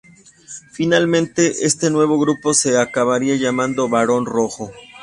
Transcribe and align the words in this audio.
Finalmente, 0.71 1.63
este 1.63 1.91
nuevo 1.91 2.17
grupo 2.19 2.55
se 2.55 2.75
acabaría 2.75 3.35
llamando 3.35 3.87
Barón 3.87 4.25
Rojo. 4.25 4.71